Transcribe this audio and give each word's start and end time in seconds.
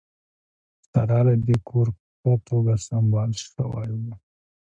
سره 0.91 1.17
له 1.27 1.35
دې 1.45 1.55
کور 1.67 1.87
په 1.95 1.99
ښه 2.19 2.33
توګه 2.47 2.73
سمبال 2.87 3.31
شوی 3.45 3.89
و 4.01 4.05